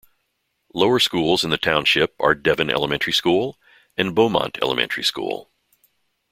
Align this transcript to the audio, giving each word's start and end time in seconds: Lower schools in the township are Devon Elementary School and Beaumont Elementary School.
Lower 0.73 0.97
schools 0.97 1.43
in 1.43 1.51
the 1.51 1.59
township 1.59 2.15
are 2.19 2.33
Devon 2.33 2.71
Elementary 2.71 3.13
School 3.13 3.59
and 3.95 4.15
Beaumont 4.15 4.57
Elementary 4.59 5.03
School. 5.03 5.51